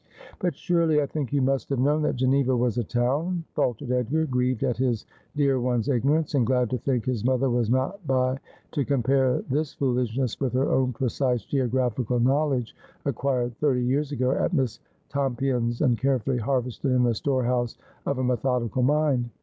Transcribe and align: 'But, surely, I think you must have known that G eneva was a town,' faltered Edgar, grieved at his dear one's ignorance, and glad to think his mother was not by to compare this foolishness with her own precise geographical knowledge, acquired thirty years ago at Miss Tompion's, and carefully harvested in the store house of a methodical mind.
'But, 0.41 0.55
surely, 0.55 0.99
I 0.99 1.05
think 1.05 1.31
you 1.31 1.43
must 1.43 1.69
have 1.69 1.77
known 1.77 2.01
that 2.01 2.15
G 2.15 2.25
eneva 2.25 2.57
was 2.57 2.79
a 2.79 2.83
town,' 2.83 3.43
faltered 3.53 3.91
Edgar, 3.91 4.25
grieved 4.25 4.63
at 4.63 4.77
his 4.77 5.05
dear 5.35 5.59
one's 5.61 5.89
ignorance, 5.89 6.33
and 6.33 6.43
glad 6.43 6.71
to 6.71 6.79
think 6.79 7.05
his 7.05 7.23
mother 7.23 7.51
was 7.51 7.69
not 7.69 8.07
by 8.07 8.39
to 8.71 8.83
compare 8.83 9.43
this 9.47 9.75
foolishness 9.75 10.39
with 10.39 10.53
her 10.53 10.71
own 10.71 10.91
precise 10.91 11.45
geographical 11.45 12.19
knowledge, 12.19 12.75
acquired 13.05 13.55
thirty 13.59 13.83
years 13.83 14.11
ago 14.11 14.31
at 14.31 14.53
Miss 14.55 14.79
Tompion's, 15.11 15.81
and 15.81 15.99
carefully 15.99 16.39
harvested 16.39 16.89
in 16.89 17.03
the 17.03 17.13
store 17.13 17.43
house 17.43 17.77
of 18.07 18.17
a 18.17 18.23
methodical 18.23 18.81
mind. 18.81 19.29